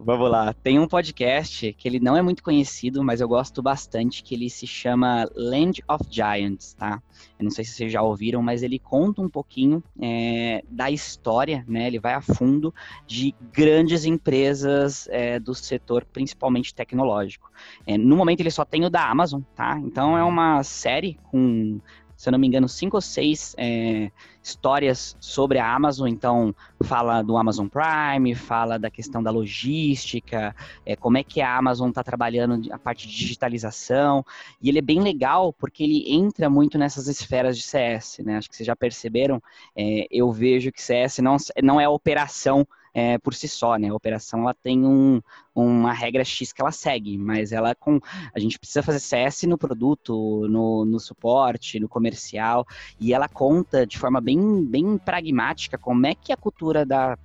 [0.05, 0.53] Vamos lá.
[0.53, 4.51] Tem um podcast que ele não é muito conhecido, mas eu gosto bastante, que ele
[4.51, 7.01] se chama Land of Giants, tá?
[7.39, 11.65] Eu não sei se vocês já ouviram, mas ele conta um pouquinho é, da história,
[11.67, 11.87] né?
[11.87, 12.71] Ele vai a fundo
[13.07, 17.49] de grandes empresas é, do setor, principalmente tecnológico.
[17.87, 19.79] É, no momento ele só tem o da Amazon, tá?
[19.79, 21.79] Então é uma série com
[22.15, 26.07] se eu não me engano, cinco ou seis é, histórias sobre a Amazon.
[26.07, 31.57] Então, fala do Amazon Prime, fala da questão da logística, é, como é que a
[31.57, 34.25] Amazon está trabalhando a parte de digitalização.
[34.61, 38.37] E ele é bem legal porque ele entra muito nessas esferas de CS, né?
[38.37, 39.41] Acho que vocês já perceberam.
[39.75, 42.65] É, eu vejo que CS não, não é operação
[42.95, 43.89] é, por si só, né?
[43.89, 45.21] A operação ela tem um,
[45.53, 47.99] uma regra X que ela segue, mas ela com
[48.33, 52.65] a gente precisa fazer CS no produto, no, no suporte, no comercial,
[52.97, 57.17] e ela conta de forma bem, bem pragmática como é que a cultura da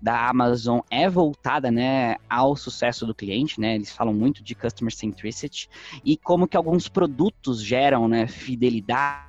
[0.00, 3.74] da Amazon é voltada, né, ao sucesso do cliente, né?
[3.74, 5.68] Eles falam muito de customer centricity
[6.04, 9.25] e como que alguns produtos geram, né, fidelidade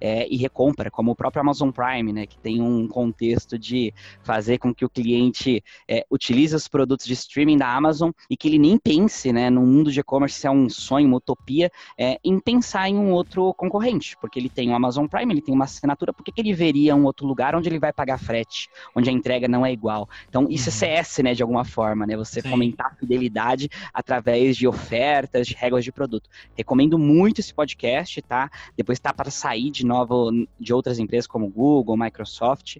[0.00, 4.58] é, e recompra, como o próprio Amazon Prime, né, que tem um contexto de fazer
[4.58, 8.58] com que o cliente é, utilize os produtos de streaming da Amazon e que ele
[8.58, 12.40] nem pense, né, no mundo de e-commerce se é um sonho, uma utopia, é, em
[12.40, 16.12] pensar em um outro concorrente, porque ele tem o Amazon Prime, ele tem uma assinatura,
[16.12, 19.12] por que, que ele veria um outro lugar onde ele vai pagar frete, onde a
[19.12, 20.08] entrega não é igual?
[20.28, 21.04] Então, isso é uhum.
[21.04, 22.48] CS, né, de alguma forma, né, você Sim.
[22.48, 26.30] fomentar a fidelidade através de ofertas, de regras de produto.
[26.56, 28.50] Recomendo muito esse podcast, tá?
[28.76, 32.76] Depois tá para sair de novo de outras empresas como Google, Microsoft,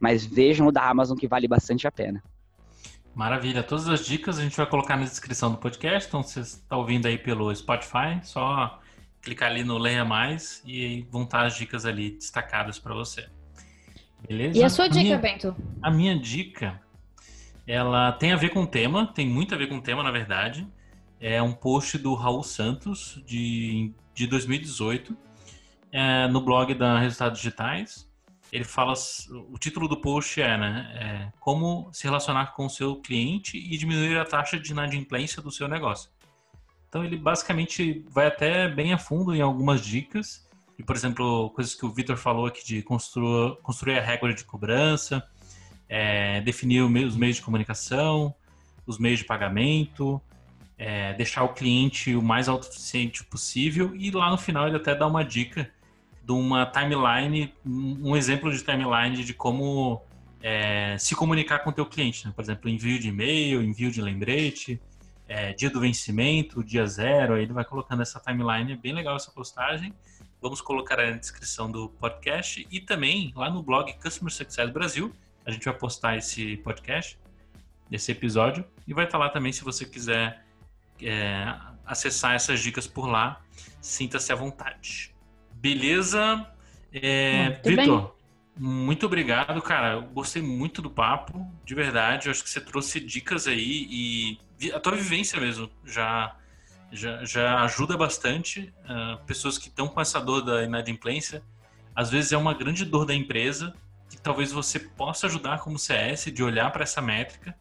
[0.00, 2.20] mas vejam o da Amazon que vale bastante a pena.
[3.14, 3.62] Maravilha.
[3.62, 6.08] Todas as dicas a gente vai colocar na descrição do podcast.
[6.08, 8.80] Então, se você está ouvindo aí pelo Spotify, só
[9.22, 13.28] clicar ali no Leia Mais e vão estar as dicas ali destacadas para você.
[14.26, 14.58] Beleza?
[14.58, 15.54] E a sua dica, minha, Bento?
[15.80, 16.80] A minha dica,
[17.64, 20.10] ela tem a ver com o tema, tem muito a ver com o tema, na
[20.10, 20.66] verdade.
[21.20, 25.22] É um post do Raul Santos, de, de 2018
[25.94, 28.10] é, no blog da Resultados Digitais.
[28.52, 28.94] Ele fala,
[29.50, 33.78] o título do post é, né, é, como se relacionar com o seu cliente e
[33.78, 36.10] diminuir a taxa de inadimplência do seu negócio.
[36.88, 40.46] Então ele basicamente vai até bem a fundo em algumas dicas,
[40.78, 44.44] e por exemplo, coisas que o Vitor falou aqui de construir, construir a regra de
[44.44, 45.24] cobrança,
[45.88, 48.34] é, definir os meios de comunicação,
[48.86, 50.20] os meios de pagamento,
[50.76, 55.06] é, deixar o cliente o mais autossuficiente possível e lá no final ele até dá
[55.06, 55.70] uma dica
[56.24, 60.02] de uma timeline, um exemplo de timeline de como
[60.40, 62.26] é, se comunicar com o teu cliente.
[62.26, 62.32] Né?
[62.34, 64.80] Por exemplo, envio de e-mail, envio de lembrete,
[65.28, 69.16] é, dia do vencimento, dia zero, aí ele vai colocando essa timeline, é bem legal
[69.16, 69.94] essa postagem.
[70.40, 75.50] Vamos colocar na descrição do podcast e também lá no blog Customer Success Brasil, a
[75.50, 77.18] gente vai postar esse podcast,
[77.90, 80.44] esse episódio, e vai estar lá também se você quiser
[81.02, 83.40] é, acessar essas dicas por lá,
[83.80, 85.13] sinta-se à vontade.
[85.64, 86.46] Beleza?
[86.92, 88.14] É, Vitor,
[88.54, 89.94] muito obrigado, cara.
[89.94, 92.26] Eu gostei muito do papo, de verdade.
[92.26, 93.88] Eu acho que você trouxe dicas aí
[94.60, 96.36] e a tua vivência mesmo já
[96.92, 98.74] já, já ajuda bastante.
[98.84, 101.42] Uh, pessoas que estão com essa dor da inadimplência,
[101.96, 103.74] às vezes é uma grande dor da empresa
[104.10, 107.56] que talvez você possa ajudar como CS de olhar para essa métrica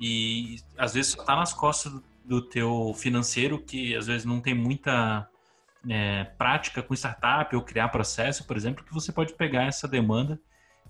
[0.00, 1.92] e às vezes está nas costas
[2.24, 5.28] do teu financeiro que às vezes não tem muita
[5.88, 10.40] é, prática com startup ou criar processo, por exemplo, que você pode pegar essa demanda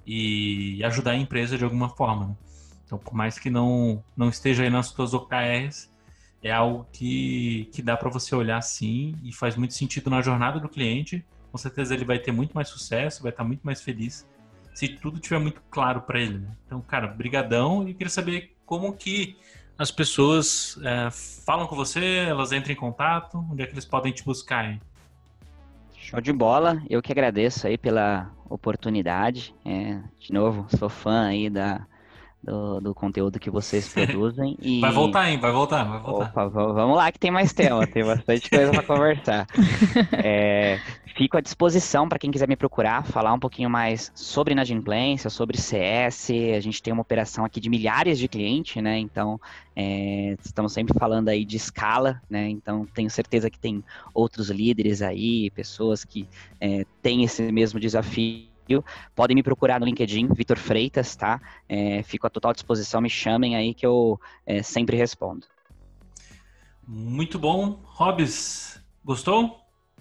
[0.07, 2.28] e ajudar a empresa de alguma forma.
[2.28, 2.36] Né?
[2.84, 5.92] Então, por mais que não, não esteja aí nas suas OKRs,
[6.42, 10.61] é algo que, que dá para você olhar sim e faz muito sentido na jornada
[10.61, 11.24] do cliente.
[11.51, 14.28] Com certeza ele vai ter muito mais sucesso, vai estar muito mais feliz
[14.74, 16.38] se tudo tiver muito claro para ele.
[16.38, 16.57] Né?
[16.66, 19.36] Então, cara, brigadão e queria saber como que
[19.79, 21.09] as pessoas é,
[21.45, 24.64] falam com você, elas entram em contato, onde é que eles podem te buscar?
[24.64, 24.81] Hein?
[25.97, 29.55] Show de bola, eu que agradeço aí pela oportunidade.
[29.64, 31.87] É, de novo, sou fã aí da,
[32.45, 34.57] do, do conteúdo que vocês produzem.
[34.61, 34.80] E...
[34.80, 35.38] Vai voltar, hein?
[35.38, 36.26] Vai voltar, vai voltar.
[36.26, 39.47] Opa, vamos lá que tem mais tema, tem bastante coisa para conversar.
[40.12, 40.78] É,
[41.16, 45.59] fico à disposição para quem quiser me procurar, falar um pouquinho mais sobre inadimplência, sobre
[45.59, 46.30] CS.
[46.57, 48.99] A gente tem uma operação aqui de milhares de clientes, né?
[48.99, 49.40] Então,
[49.76, 52.49] é, estamos sempre falando aí de escala, né?
[52.49, 56.28] Então, tenho certeza que tem outros líderes aí, pessoas que
[56.61, 58.53] é, têm esse mesmo desafio
[59.15, 61.41] podem me procurar no LinkedIn, Vitor Freitas, tá?
[61.69, 65.47] É, fico à total disposição, me chamem aí que eu é, sempre respondo.
[66.87, 67.81] Muito bom.
[67.85, 69.61] Hobbs, gostou?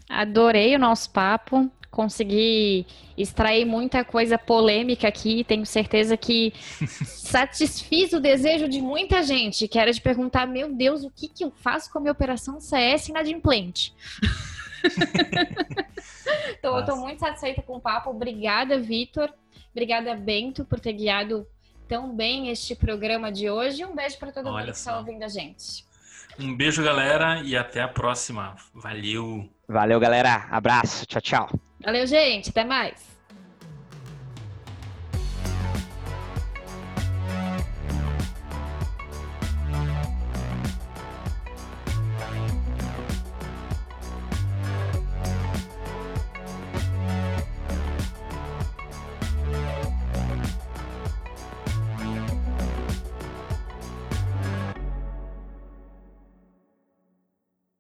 [0.10, 1.72] Adorei o nosso papo.
[1.90, 5.44] Consegui extrair muita coisa polêmica aqui.
[5.44, 6.52] Tenho certeza que
[7.06, 11.46] satisfiz o desejo de muita gente, que era de perguntar: meu Deus, o que, que
[11.46, 13.94] eu faço com a minha operação CS inadimplente?
[16.58, 18.10] então, eu estou muito satisfeita com o papo.
[18.10, 19.32] Obrigada, Vitor.
[19.72, 21.48] Obrigada, Bento, por ter guiado
[21.88, 23.84] tão bem este programa de hoje.
[23.86, 25.86] Um beijo para todo Olha mundo que está ouvindo a gente.
[26.40, 28.56] Um beijo, galera, e até a próxima.
[28.74, 29.50] Valeu.
[29.68, 30.48] Valeu, galera.
[30.50, 31.06] Abraço.
[31.06, 31.50] Tchau, tchau.
[31.84, 32.50] Valeu, gente.
[32.50, 33.13] Até mais.